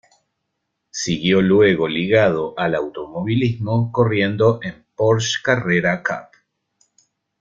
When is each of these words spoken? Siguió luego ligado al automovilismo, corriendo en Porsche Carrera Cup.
Siguió 0.89 1.43
luego 1.43 1.87
ligado 1.87 2.55
al 2.57 2.73
automovilismo, 2.73 3.91
corriendo 3.91 4.57
en 4.63 4.83
Porsche 4.95 5.41
Carrera 5.43 6.01
Cup. 6.01 6.35